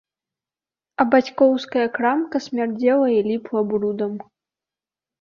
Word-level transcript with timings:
А 1.03 1.07
бацькоўская 1.11 1.85
крамка 1.99 2.37
смярдзела 2.49 3.07
і 3.21 3.23
ліпла 3.31 3.67
брудам. 3.71 4.21